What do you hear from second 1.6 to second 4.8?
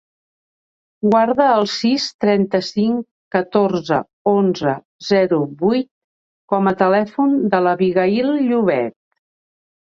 sis, trenta-cinc, catorze, onze,